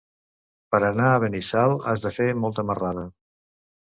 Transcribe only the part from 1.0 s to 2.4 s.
a Benassal has de fer